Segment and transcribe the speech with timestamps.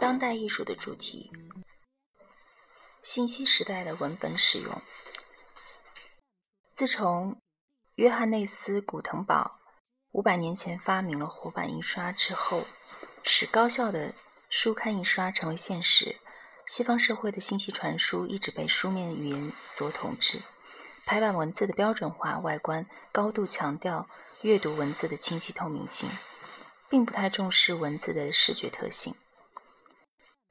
[0.00, 1.32] 当代艺术的主题：
[3.02, 4.80] 信息时代的文本使用。
[6.72, 7.42] 自从
[7.96, 9.60] 约翰内斯·古腾堡
[10.12, 12.64] 五百年前发明了活版印刷之后，
[13.24, 14.14] 使高效的
[14.48, 16.16] 书刊印刷成为现实，
[16.66, 20.42] 西方社会的信息传输一直被书面语言所统治。
[21.06, 24.08] 排版文字的标准化外观高度强调
[24.42, 26.08] 阅读文字的清晰透明性，
[26.88, 29.16] 并不太重视文字的视觉特性。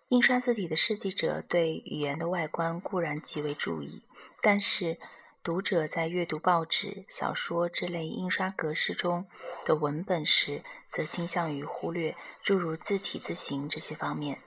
[0.09, 4.03] 印刷字体的设计者对语言的外观固然极为注意，
[4.41, 4.97] 但是
[5.43, 9.27] 读者在阅读报纸、小说这类印刷格式中
[9.65, 14.39] 的文本时，则倾向于忽略诸如字体字形这些方面，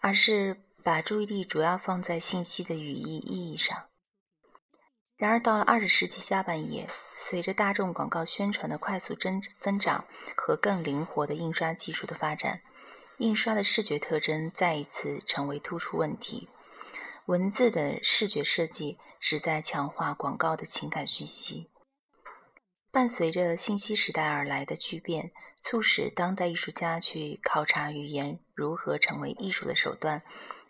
[0.00, 3.84] 而是把注意力主要放在信息的语义意义上。
[5.16, 10.04] 然而，到了二十世纪下半叶，随着大众广告宣传的快速增增长
[10.36, 12.60] 和更灵活的印刷技术的发展，
[13.22, 16.48] 印刷的视觉特征再一次成为突出问题。
[17.26, 21.70] 文字的视觉设计旨在强化广告的情感讯息。
[22.90, 25.30] 伴随着信息时代而来的巨变，
[25.62, 30.22] 促使当代艺术家去考察语言如何成为艺术的手段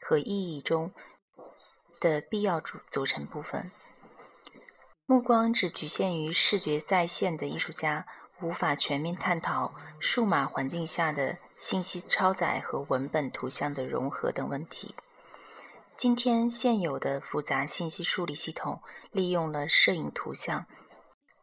[0.03, 0.92] 和意义中
[1.98, 3.73] 的必要组组成部分。
[5.06, 8.06] 目光只局限于视觉再现的艺术家。
[8.43, 14.95] 无法全面探讨数码环境下的信息超载和文本图像的融合等问题。
[15.97, 18.83] 今天现有的复杂信息处理系统
[19.13, 20.67] 利用了摄影图像、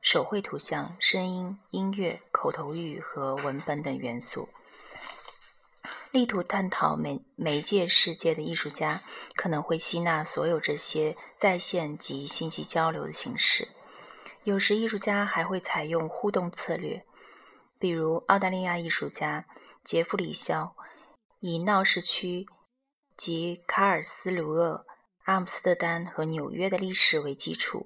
[0.01, 4.49] 手绘图像、声音、音乐、口头语和文本等元素，
[6.11, 9.01] 力图探讨媒媒介世界的艺术家
[9.35, 13.69] 可能会吸纳所有这些在线及信息交流的形式。
[14.49, 17.05] 有时，艺术家还会采用互动策略，
[17.77, 19.45] 比如澳大利亚艺术家
[19.83, 20.75] 杰弗里·肖
[21.39, 22.47] 以闹市区
[23.15, 24.87] 及卡尔斯鲁厄、
[25.25, 27.85] 阿姆斯特丹和纽约的历史为基础，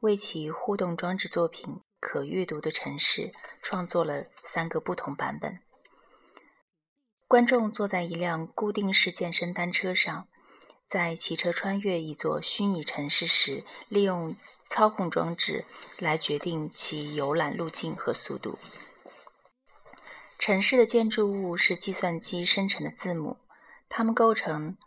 [0.00, 3.22] 为其互动装置作品《可阅读的城市》
[3.60, 5.60] 创作了三个不同版本。
[7.28, 10.28] 观众坐在一辆固定式健身单车上，
[10.86, 14.34] 在骑车穿越一座虚拟城市时，利用。
[14.70, 15.64] 操控装置
[15.98, 18.56] 来决定其游览路径和速度。
[20.38, 23.36] 城市的建筑物是计算机生成的字母，
[23.88, 24.78] 它们构成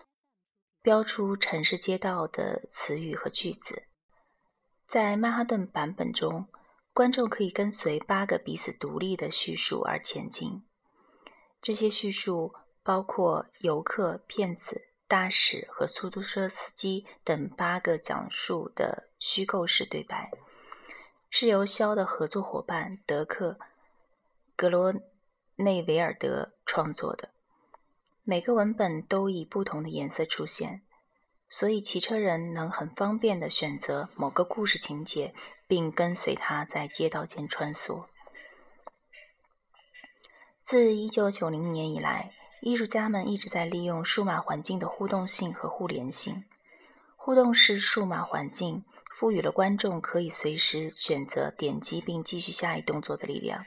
[0.82, 3.84] 标出城市街道的词语和句子。
[4.88, 6.48] 在曼哈顿版本中，
[6.94, 10.64] 观众可以跟随八个彼此独立的叙述而前进。
[11.62, 14.93] 这些叙述包括游客、骗子。
[15.08, 20.32] 大使和出租车司机等八个讲述的虚构式对白，
[21.30, 23.52] 是由肖的合作伙伴德克·
[24.56, 24.94] 格罗
[25.58, 27.30] 内维尔德创作的。
[28.24, 30.82] 每个文本都以不同的颜色出现，
[31.48, 35.36] 所以骑车人能很方便地选择某个故事情节，
[35.68, 38.08] 并跟随它在街道间穿梭。
[40.64, 42.34] 自1990年以来。
[42.66, 46.46] 艺术家们一直在利用数码环境的互动性和互联性。
[47.18, 53.66] 互动式数码环境赋予了观众可以随时选择点击并继续下一动作的力量。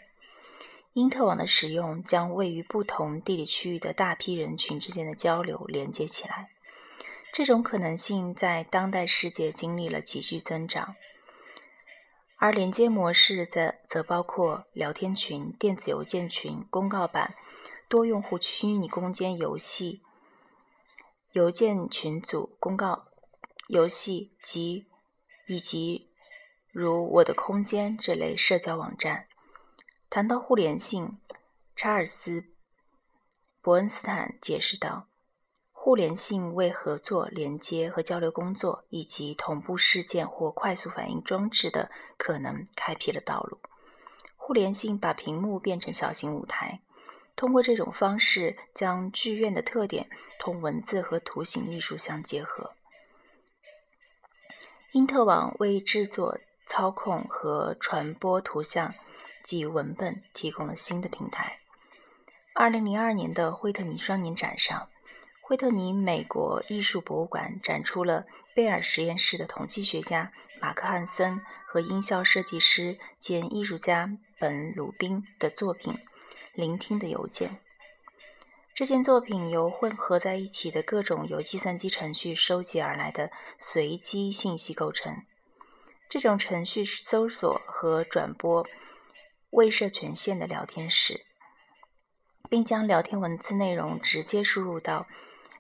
[0.95, 6.49] 因特网的使用将位于不同地理区域的大批人群之间的交流连接起来。
[7.35, 10.97] 这种可能性在当代世界经历了急剧增长，
[12.39, 17.35] 而连接模式则则包括聊天群、电子邮件群、公告板。
[17.89, 20.03] 多用户虚拟空间游戏、
[21.33, 23.07] 邮件群组、公告
[23.69, 24.87] 游戏及
[25.47, 26.11] 以及
[26.73, 29.29] 如我的空间这类社交网站。
[30.11, 31.19] 谈到互联性，
[31.77, 32.41] 查尔斯·
[33.61, 35.07] 伯恩斯坦解释道
[35.71, 43.59] ：“互联性为合作、连接和交流工作以及同步事件或快速反应装置的可能开辟了道路。
[44.35, 46.81] 互联性把屏幕变成小型舞台。”
[47.37, 52.73] 通过这种方式，将剧院的特点同文字和图形艺术相结合。
[54.93, 58.94] 因特网为制作、操控和传播图像
[59.44, 61.59] 及文本提供了新的平台。
[62.55, 64.89] 二零零二年的惠特尼双年展上，
[65.43, 68.25] 惠特尼美国艺术博物馆展出了
[68.55, 75.99] 贝尔实验室的统计学家马克汉森和音效设计师兼艺术家本鲁宾的作品。
[76.56, 77.61] 聆听的邮件。
[78.75, 85.25] 这件作品由混合在一起的各种由计算机程序收集而来的随机信息构成。
[86.08, 88.67] 这种程序搜索和转播
[89.50, 91.26] 未设权限的聊天室。
[92.49, 95.06] 并将聊天文字内容直接输入到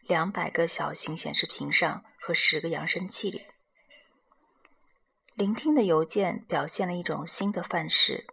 [0.02, 3.42] 两百个小型显示屏上和十个扬声器里。
[5.34, 8.26] 聆听的邮件表现了一种新的范式，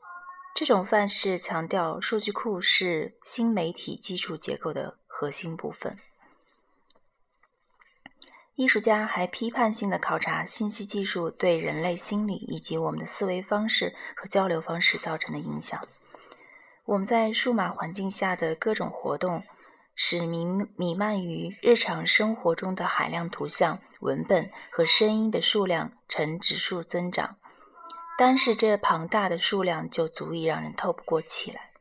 [0.53, 5.97] 这种范式强调数据库是新媒体基础结构的核心部分。
[8.53, 15.87] 艺术家还批判性的考察信息技术对人类心理以及我们的思维方式和交流方式造成的影响。
[16.85, 19.41] 我们在数码环境下的各种活动，
[19.95, 20.45] 使弥
[20.75, 27.37] 弥漫于日常生活中的海量图像、文本和声音的数量呈指数增长。
[28.17, 31.71] 单是这庞大的数量就足以让人透不过气来。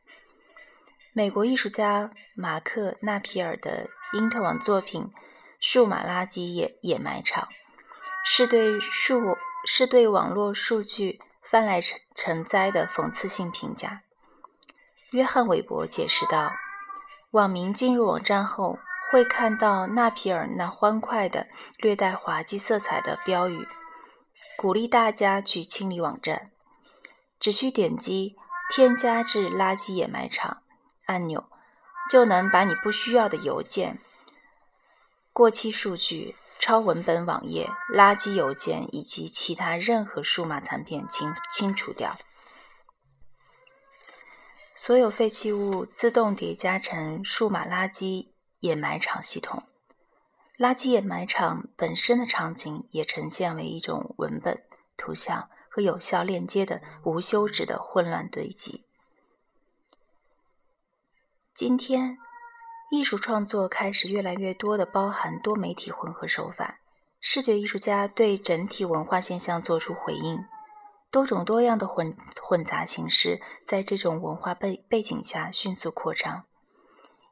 [1.13, 5.13] 美国艺术家马克·纳皮尔的因特网作品。
[5.65, 7.49] 数码垃圾掩掩埋场，
[8.25, 11.81] 是对数是对网络数据翻来
[12.17, 14.03] 成灾的讽刺性评价。
[15.13, 16.53] 约翰韦伯解释道
[17.31, 18.81] ：“网民进入网站后，
[19.13, 21.47] 会看到纳皮尔那欢快的、
[21.77, 23.69] 略带滑稽色彩的标语，
[24.63, 26.53] 鼓励大家去清理网站。
[27.41, 28.37] 只需点击
[28.73, 30.63] ‘添加至垃圾掩埋场’
[31.07, 31.51] 按钮，
[32.09, 33.99] 就能把你不需要的邮件。”
[35.35, 42.17] 过期数据、超文本网页、垃圾邮件以及其他任何数码残片清清除掉。
[44.77, 48.29] 所有废弃物自动叠加成数码垃圾
[48.61, 49.65] 掩埋场系统。
[50.63, 54.63] 垃圾掩埋场本身的场景也呈现为一种文本、
[54.97, 58.85] 图像和有效链接的无休止的混乱堆积。
[61.53, 62.17] 今天。
[62.93, 66.79] 艺术创作开始越来越多的包含多媒体混合手法，
[67.21, 70.45] 视觉艺术家对整体文化现象做出回应。
[71.11, 76.45] 多种多样的混混杂形式在这种文化背背景下迅速扩张。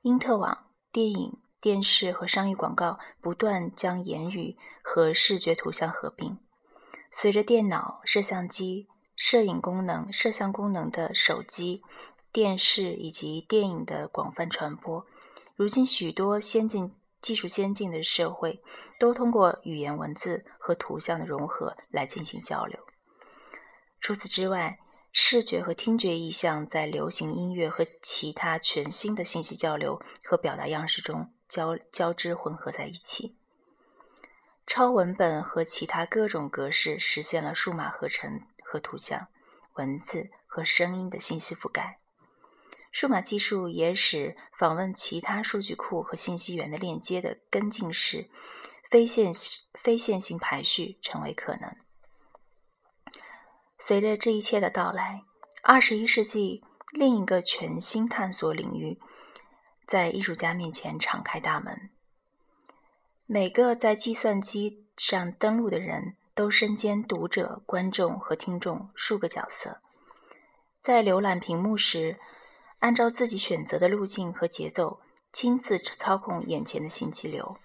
[0.00, 6.38] 因特网、电影、电视和商业广告不断将言语和视觉图像合并。
[7.10, 11.82] 随着电脑、摄像机、摄影功能、摄像功能的手机、
[12.32, 15.04] 电视以及电影的广泛传播。
[15.56, 18.62] 如今，许多先进技术先进的社会
[18.98, 22.78] 都通过语言、文字和图像的融合来进行交流。
[24.00, 24.78] 除此之外，
[25.12, 33.36] 视觉和听觉意象在流行音乐和其他全新的信息交流和表达样式中交交织混合在一起。
[34.66, 39.26] 超文本和其他各种格式实现了数码合成和图像、
[39.74, 41.98] 文字和声音的信息覆盖。
[42.92, 48.30] 数码技术也使访问其他数据库和信息源的链接的跟进式、
[48.88, 49.32] 非线
[49.74, 51.74] 非线性排序成为可能。
[53.78, 55.22] 随着这一切的到来，
[55.62, 56.62] 二十一世纪
[56.92, 59.00] 另一个全新探索领域
[59.90, 61.90] 在艺术家面前敞开大门。
[63.26, 69.80] 每个在计算机上登录的人都身兼读者、观众和听众数个角色，
[70.78, 72.20] 在浏览屏幕时。
[72.78, 75.00] 按照自己选择的路径和节奏，
[75.32, 77.58] 亲自操控眼前的信息流。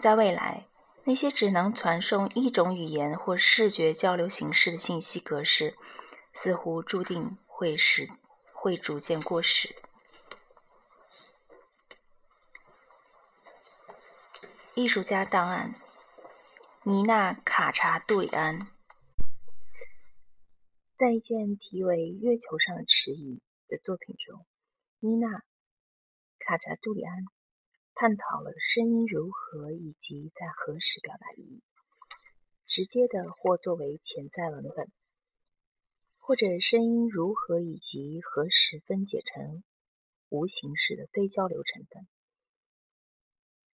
[0.00, 0.66] 在未来，
[1.04, 5.78] 那些只能传送一种语言或视觉交流形式的信息格式，
[6.32, 8.08] 似乎注定会使
[8.52, 9.76] 会逐渐过时。
[14.76, 15.74] 艺术家档案：
[16.84, 18.68] 尼娜·卡查杜里安，
[20.96, 23.36] 在一件题为《月球上的迟疑》。
[23.70, 24.44] 的作品中，
[24.98, 25.28] 妮娜·
[26.40, 27.24] 卡查杜里安
[27.94, 31.62] 探讨了声音如何以及在何时表达意义，
[32.66, 34.90] 直接的或作为潜在文本，
[36.18, 39.62] 或者声音如何以及何时分解成
[40.28, 42.08] 无形式的非交流成分。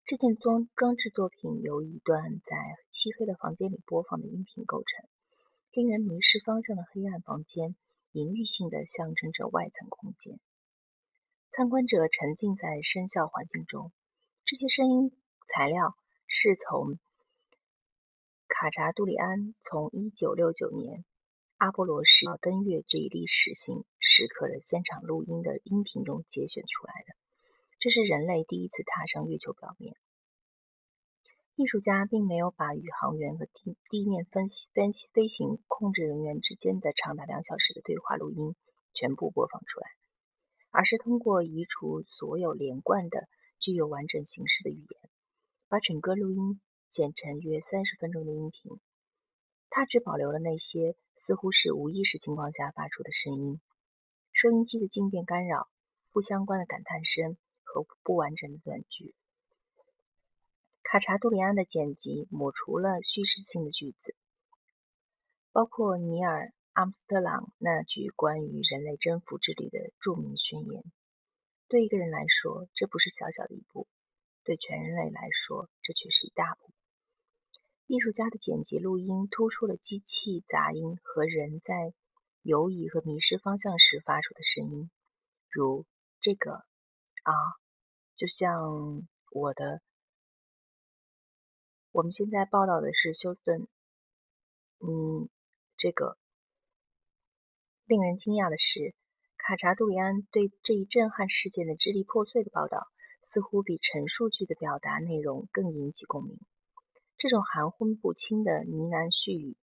[0.06, 2.56] 这件装装置作品由一段在
[2.90, 5.08] 漆黑的房间里播放的音频构成，
[5.73, 7.75] 令人迷失方向的黑暗房间。
[8.12, 10.38] 隐喻性的象征着外层空间。
[11.50, 13.90] 参观者沉浸在声效环境中，
[14.44, 15.11] 这些声音
[15.49, 15.96] 材料
[16.28, 17.00] 是从
[18.46, 21.04] 卡扎杜里安从1969年
[21.56, 27.24] 阿波罗十号登月这一历史性时刻的现场录音的音频中节选出来的。
[27.85, 29.95] 这是人类第一次踏上月球表面。
[31.55, 38.57] 艺术家并没有把宇航员和地地面分析分析飞行控制人员之间的长达两小时的对话录音
[38.95, 39.87] 全部播放出来，
[40.71, 43.29] 而是通过移除所有连贯的、
[43.61, 45.11] 具有完整形式的语言，
[45.69, 48.81] 把整个录音剪成约三十分钟的音频。
[49.69, 53.61] 他只保留了那些似乎是无意识情况下发出的声音。
[54.33, 55.69] 收音机的静电干扰
[56.12, 57.37] 不相关的感叹声
[57.83, 59.14] 和不完整的短句。
[60.83, 64.14] 卡查杜里安的剪辑抹除了叙事性的句子，
[65.50, 70.85] 包括尼尔·阿姆斯特朗那句关于人类征服之旅的著名宣言。
[71.66, 73.87] 对一个人来说，这不是小小的一步；
[74.45, 76.71] 对全人类来说，这却是一大步。
[77.87, 81.93] 艺术家的剪辑录音突出了机器杂音和人在
[82.43, 84.90] 游移和迷失方向时发出的声音，
[85.50, 85.85] 如
[86.21, 86.52] 这个
[87.23, 87.33] 啊，
[88.16, 89.80] 就像我的。
[91.92, 93.68] 我们现在报道的是休斯顿。
[94.80, 95.28] 嗯，
[95.76, 96.18] 这个
[97.87, 98.94] 令人惊讶的是，
[99.37, 102.88] 卡查杜里安对这一震撼事件的支离破碎的报道，
[103.23, 106.38] 似乎比陈述句的表达内容更引起共鸣。
[107.16, 109.56] 这种含混不清的呢喃絮语，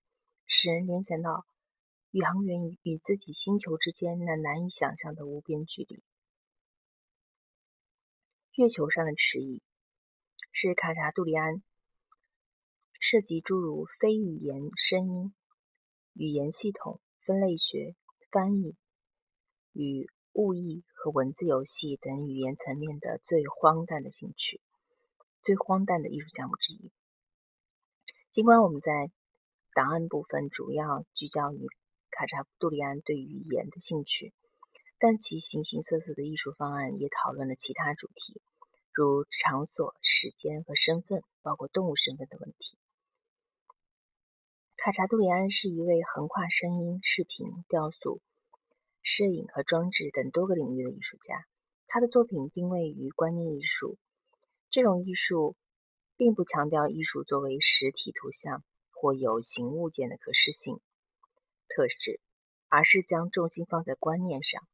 [0.46, 1.44] 使人联想到
[2.12, 6.02] 宇航员与自己星球之间那难以想象的无边距离。
[8.60, 9.62] 月球上的迟疑，
[10.52, 11.62] 是卡查杜里安
[13.00, 15.32] 涉及诸如非语言声音、
[16.12, 17.94] 语言系统、分类学、
[18.30, 18.76] 翻译
[19.72, 24.60] 与物译和文字游戏等语言层面的最荒诞的兴趣，
[25.42, 26.92] 最荒诞的艺术项目之一。
[28.30, 29.10] 尽管我们在
[29.72, 31.66] 档案部分主要聚焦于
[32.10, 34.34] 卡查杜里安对语言的兴趣，
[34.98, 38.42] 但其形形色色的艺术方案也讨论了其他主题，
[39.00, 42.76] 如场所、时间和身份，包括动物身份的问题。
[44.76, 48.20] 卡查杜里安是一位横跨声音、视频、雕塑、
[49.02, 51.46] 摄影和装置等多个领域的艺术家。
[51.86, 53.96] 他的作品定位于观念艺术，
[54.70, 55.56] 这种艺术。
[56.20, 60.78] 并不强调艺术作为实体图像或有形物件的可视性
[61.66, 62.20] 特质，
[62.68, 64.68] 而是将重心放在观念上。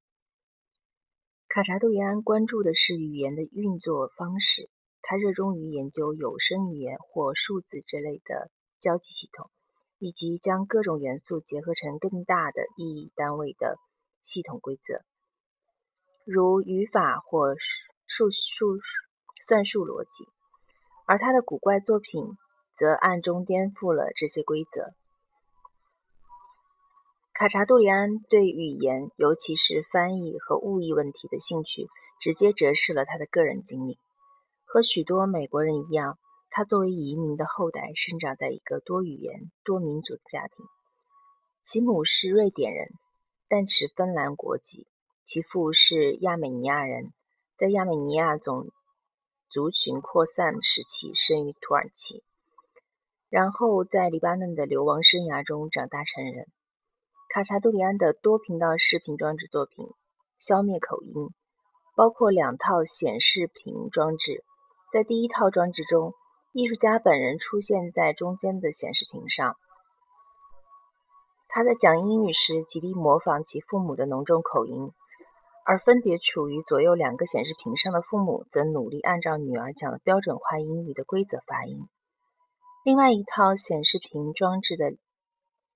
[1.57, 4.69] 卡查杜里安关注的是语言的运作方式，
[5.01, 9.51] 他热衷于研究有声语言或数字之类的交际系统，
[9.99, 13.79] 以及将各种元素结合成更大的意义单位的
[14.23, 15.01] 系统规则，
[16.27, 17.55] 如语法或
[18.07, 18.77] 数数
[19.49, 20.29] 算术逻辑。
[21.07, 22.37] 而他的古怪作品
[22.75, 24.93] 则暗中颠覆了这些规则。
[27.39, 31.87] 卡查杜里安对语言，尤其是翻译和误译问题的兴趣，
[32.19, 33.99] 直接折射了他的个人经历。
[34.65, 40.65] 和许多美国人一样，他作为移民的后代，生长在一个多语言、多民族的家庭。
[41.63, 42.89] 其母是瑞典人，
[43.51, 44.87] 但持芬兰国籍；
[45.27, 47.13] 其父是亚美尼亚人，
[47.59, 48.69] 在亚美尼亚总。
[49.51, 52.23] 族群扩散时期生于土耳其，
[53.29, 56.47] 然后在黎巴嫩的流亡生涯中长大成人。
[57.37, 59.85] 卡查杜里安的多频道视频装置作品
[60.39, 61.13] 消灭口音，
[61.95, 64.43] 包括两套显示屏装置。
[64.91, 66.15] 在第一套装置中，
[66.55, 69.55] 艺术家本人出现在中间的显示屏上，
[71.47, 74.93] 他在讲英语时极力模仿其父母的浓重口音。
[75.67, 81.87] 而分别处于左右两个显示屏上的父母，则努力按照女儿讲的标准化英语的规则发音。
[82.83, 84.93] 另外一套显示屏装置的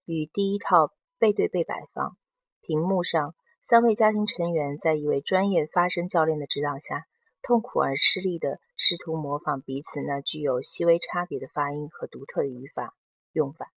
[0.07, 0.91] 与第一套
[1.21, 2.17] 背对背摆放，
[2.63, 7.05] 屏幕上三位家庭成员在一位专业发声教练的指导下，
[7.43, 12.95] 痛苦而吃力地试图模仿彼此那具有细微差别的发音和独特的语法
[13.33, 13.71] 用法。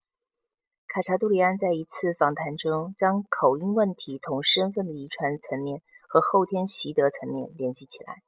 [0.88, 5.84] 卡查杜里安在一次访谈中，将口音问题同身份的遗传层面。
[6.08, 8.22] 和后天习得层面联系起来，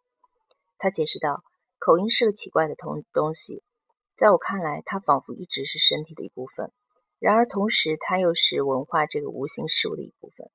[0.79, 1.43] 他解释道
[1.77, 3.62] ：“口音是个奇怪的东东西，
[4.15, 6.72] 在我看来，它仿佛一直是身体的一部分。
[7.19, 10.50] 然而，同时它又是文化这个无形事物的一部分。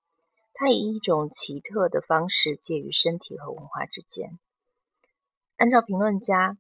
[0.53, 4.39] 它以一种奇特的方式介于身体和文化之间。
[5.57, 6.59] 按照评论家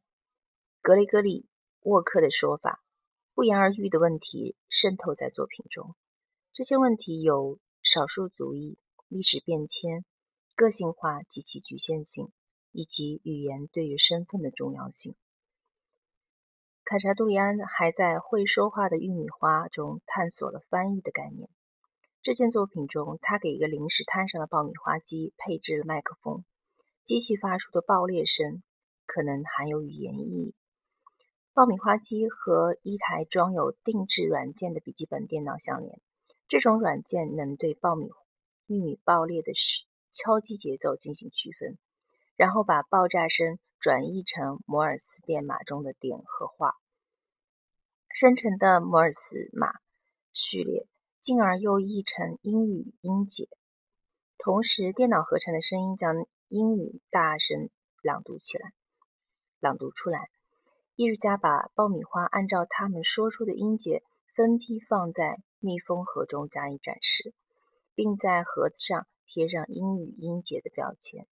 [0.80, 1.42] 格雷戈里·
[1.83, 2.83] 沃克的说法，
[3.35, 5.95] 不言而喻的问题渗透在作品中。
[6.52, 8.78] 这些问题有少数族裔、
[9.09, 10.04] 历史变迁。”
[10.57, 12.28] 个性化及其局限性，
[12.71, 15.14] 以及语言对于身份的重要性。
[16.90, 21.49] 卡查杜里安还在《会说话的玉米花》中探索了翻译的概念。
[22.20, 26.44] 这件作品中，他给一个临时摊上的爆米花机配置了麦克风，
[27.04, 28.64] 机器发出的爆裂声
[29.06, 30.56] 可能含有语言意义。
[31.54, 36.00] 爆米花机和一台装有定制软件的笔记本电脑相连，
[36.49, 38.11] 这种软件能对爆米
[38.66, 39.52] 玉米爆裂的
[40.11, 41.78] 敲击节奏进行区分，
[42.35, 46.75] 然后把爆炸声转译成摩尔斯电码中的点和画，
[48.12, 49.73] 生成的摩尔斯码
[50.33, 50.87] 序列，
[51.21, 53.49] 进而又译成英语音节。
[54.37, 57.71] 同时，电脑合成的声音将英语大声
[58.02, 58.73] 朗读起来，
[59.61, 60.29] 朗读出来。
[60.97, 64.02] 艺术家把爆米花按照他们说出的音节
[64.35, 67.33] 分批放在密封盒中加以展示，
[67.95, 71.26] 并在盒子上贴上英语音节的标签。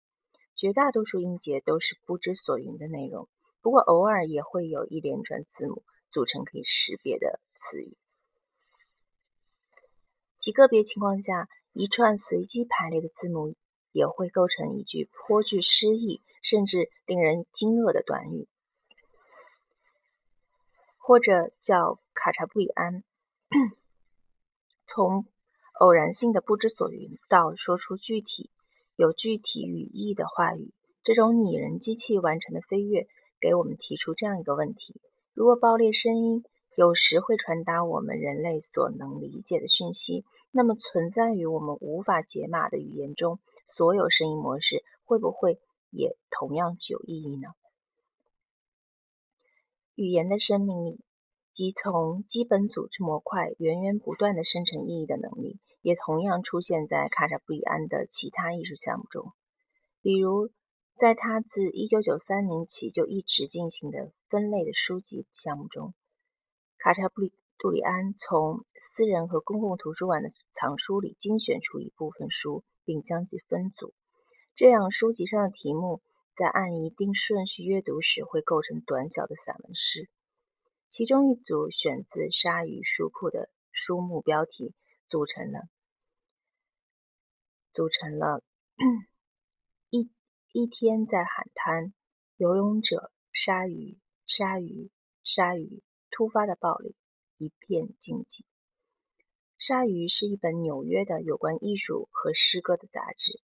[0.56, 3.28] 绝大多数音节都是不知所云的内容，
[3.62, 5.84] 不过偶尔也会有一连串字母
[6.16, 7.98] 组成可以识别的词语。
[10.40, 13.54] 极个别情况下，一串随机排列的字母
[13.92, 18.48] 也会构成一句颇具诗意甚至令人惊愕的短语。
[20.98, 23.04] 或者叫卡查布里安，
[24.88, 25.26] 从
[25.74, 28.50] 偶然性的不知所云到说出具体、
[28.96, 30.72] 有具体语义的话语，
[31.04, 33.10] 这种拟人机器完成的飞跃，
[33.42, 35.02] 给我们提出这样一个问题：
[35.36, 36.46] 如果爆裂声音
[36.78, 45.60] 有时会传达我们人类所能理解的讯息，那么存在于我们无法解码的语言中，所有声音模式会不会
[45.92, 47.50] 也同样具有意义呢？
[49.96, 51.02] 语言的生命力，
[51.52, 59.34] 即从基本组织模块源源不断的生成意义的能力，也同样出现在卡扎布里安的其他艺术项目中。
[60.02, 60.50] 比如，
[60.96, 65.94] 在他自1993年起就一直进行的分类的书籍项目中，
[66.78, 73.94] 卡查布里杜里安从私人和公共图书馆的藏书里精选出一部分书，并将其分组，
[74.56, 76.02] 这样书籍上的题目。
[76.38, 80.10] 在按一定顺序阅读时，会构成短小的散文诗。
[80.90, 84.74] 其中一组选自鲨鱼书库的书目标题，
[85.08, 85.62] 组成了
[87.74, 88.44] 组成了
[89.92, 90.10] 一
[90.58, 91.94] 一天在海滩
[92.38, 94.90] 游泳者鲨鱼鲨鱼
[95.22, 96.96] 鲨鱼突发的暴力
[97.36, 98.46] 一片禁忌。
[99.58, 103.42] 鲨鱼是一本纽约的有关艺术和诗歌的杂志。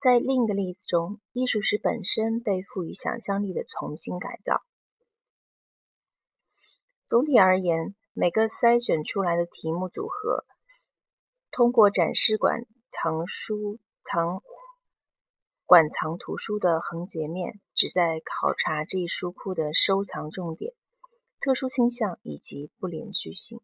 [0.00, 4.62] 在另一个例子中，艺术史本身被赋予想象力的重新改造。
[7.06, 10.46] 总体而言，每个筛选出来的题目组合，
[11.50, 14.42] 通过展示馆藏书藏
[15.68, 20.72] 馆藏图书的横截面，旨在考察这一书库的收藏重点、
[21.42, 23.60] 特殊倾向以及不连续性。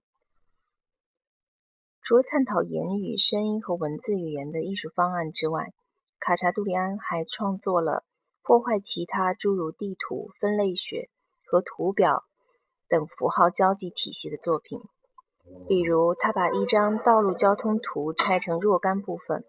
[2.03, 5.73] 除了探讨言语、声音和文字语言的艺术方案之外，
[6.21, 8.05] 卡查杜里安还创作了
[8.43, 11.09] 破坏其他诸如地图、分类学
[11.47, 12.25] 和图表
[12.87, 14.79] 等符号交际体系的作品。
[15.67, 19.43] 比如，他把一张道路交通图拆成若干部分，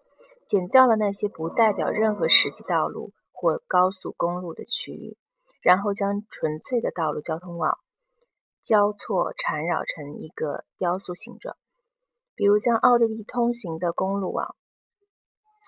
[0.46, 5.16] 剪掉了那些不代表任何实际道路或高速公路的区域，
[5.60, 7.78] 然后将纯粹的道路交通网
[8.62, 11.56] 交错缠绕成一个雕塑形状。
[12.34, 14.54] 比如，将奥地利通行的公路网。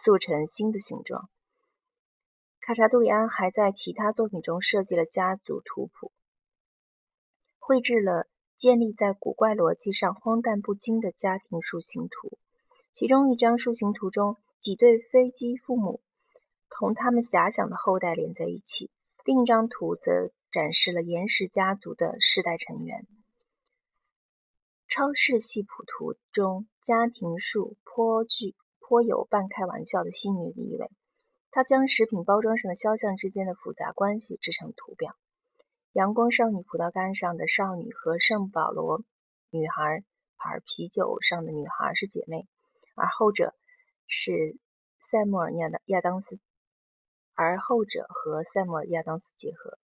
[0.01, 1.29] 塑成新的形状。
[2.61, 6.13] 卡查杜里安还在其他作品中设计了家族图谱，
[7.59, 12.39] 绘制了建立在古怪逻辑上荒诞不经的家庭树形图。
[12.93, 16.01] 其中一张树形图中，几对飞机父母
[16.69, 18.91] 同他们遐想的后代连在一起；
[19.25, 23.07] 另一张图则展示了岩石家族的世代成员。
[24.87, 28.55] 超市系谱图中，家庭树颇具。
[28.81, 30.91] 颇有半开玩笑的戏谑意味。
[31.51, 35.15] 他将食品包装上的肖像之间的复杂关系制成图表。
[35.93, 39.05] 阳光少女葡萄干上的少女和圣保罗
[39.51, 40.03] 女孩
[40.39, 42.49] 牌啤酒上的女孩是姐妹，
[42.95, 43.55] 而后者
[44.09, 44.59] 是
[44.99, 46.41] 塞缪尔亚的亚当斯，
[47.35, 49.79] 而后者和塞穆尔亚当斯结合。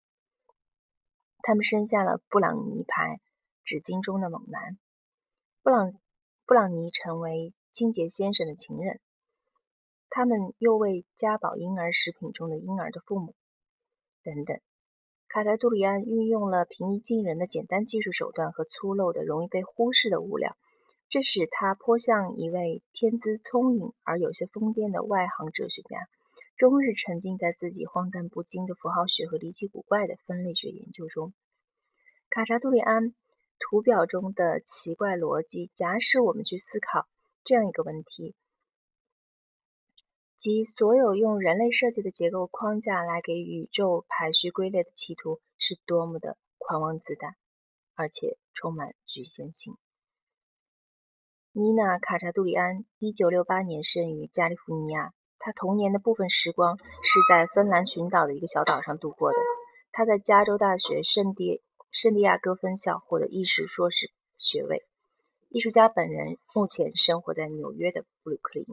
[1.43, 3.21] 他们生下了布朗尼牌
[3.63, 4.79] 纸巾中的猛男。
[5.61, 5.93] 布朗
[6.47, 7.53] 布朗尼成为。
[7.75, 8.99] 清洁先生的情人，
[10.11, 13.33] 他们又为家宝婴儿食品中的婴儿的父母，
[14.21, 14.59] 等等。
[15.27, 20.55] 卡莱杜里安运用了平易近人的简单技术手段和粗陋的、容易被忽视的物料，
[21.13, 26.07] 这使他颇像一位天资聪颖而有些疯癫的外行哲学家，
[26.57, 31.31] 终日沉浸在自己荒诞不经的符号学和离奇古怪的分类学研究中。
[32.31, 33.13] 卡查杜里安
[33.59, 37.07] 图表中的奇怪逻辑，假使我们去思考。
[37.43, 38.33] 这样一个问题，
[40.39, 47.35] 即所有用人类设计的结构框架来给宇宙排序归类的企图，是多么的狂妄自大，
[47.93, 49.77] 而且充满局限性。
[51.55, 55.13] 妮娜·卡查杜里安，一九六八年生于加利福尼亚。
[55.37, 59.37] 她童年的部分时光是在芬兰群岛的一个小岛上度过的。
[59.91, 61.61] 她在加州大学圣地
[61.91, 64.83] 圣地亚哥分校获得艺术硕士学位。
[65.49, 68.65] 艺术家本人目前生活在纽约的布鲁克林。